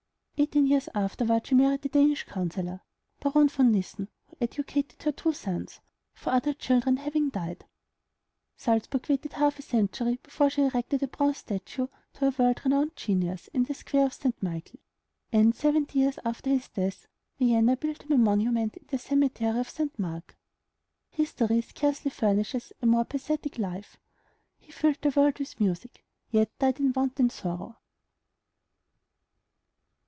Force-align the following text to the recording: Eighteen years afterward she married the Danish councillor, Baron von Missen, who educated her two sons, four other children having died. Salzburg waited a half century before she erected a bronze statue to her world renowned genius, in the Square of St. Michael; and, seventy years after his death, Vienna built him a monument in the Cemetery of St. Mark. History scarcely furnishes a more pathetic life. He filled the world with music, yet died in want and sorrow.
Eighteen 0.37 0.65
years 0.65 0.89
afterward 0.95 1.45
she 1.45 1.53
married 1.53 1.83
the 1.83 1.89
Danish 1.89 2.23
councillor, 2.23 2.81
Baron 3.19 3.47
von 3.47 3.71
Missen, 3.71 4.07
who 4.25 4.37
educated 4.41 5.03
her 5.03 5.11
two 5.11 5.33
sons, 5.33 5.81
four 6.15 6.33
other 6.33 6.51
children 6.55 6.97
having 6.97 7.29
died. 7.29 7.63
Salzburg 8.57 9.05
waited 9.07 9.33
a 9.33 9.35
half 9.35 9.61
century 9.63 10.19
before 10.23 10.49
she 10.49 10.63
erected 10.63 11.03
a 11.03 11.07
bronze 11.07 11.37
statue 11.37 11.85
to 12.13 12.25
her 12.31 12.35
world 12.43 12.59
renowned 12.65 12.95
genius, 12.95 13.49
in 13.49 13.65
the 13.65 13.75
Square 13.75 14.07
of 14.07 14.13
St. 14.15 14.41
Michael; 14.41 14.79
and, 15.31 15.53
seventy 15.53 15.99
years 15.99 16.17
after 16.25 16.49
his 16.49 16.69
death, 16.69 17.07
Vienna 17.37 17.77
built 17.77 18.01
him 18.01 18.11
a 18.13 18.17
monument 18.17 18.75
in 18.77 18.87
the 18.87 18.97
Cemetery 18.97 19.59
of 19.59 19.69
St. 19.69 19.99
Mark. 19.99 20.35
History 21.11 21.61
scarcely 21.61 22.09
furnishes 22.09 22.73
a 22.81 22.87
more 22.87 23.05
pathetic 23.05 23.59
life. 23.59 23.97
He 24.57 24.71
filled 24.71 25.03
the 25.03 25.13
world 25.15 25.37
with 25.37 25.59
music, 25.59 26.03
yet 26.31 26.49
died 26.57 26.79
in 26.79 26.93
want 26.93 27.19
and 27.19 27.31
sorrow. 27.31 27.77